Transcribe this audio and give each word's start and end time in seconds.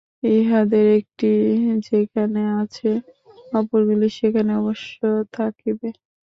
ইহাদের 0.31 0.85
একটি 0.99 1.29
যেখানে 1.87 2.41
আছে, 2.61 2.89
অপরগুলি 3.51 4.07
সেখানে 4.17 4.51
অবশ্য 4.61 4.97
থাকিবে। 5.33 5.87